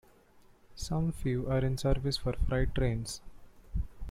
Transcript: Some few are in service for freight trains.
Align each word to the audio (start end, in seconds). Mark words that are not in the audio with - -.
Some 0.75 1.11
few 1.11 1.47
are 1.47 1.59
in 1.59 1.77
service 1.77 2.17
for 2.17 2.33
freight 2.33 2.73
trains. 2.73 3.21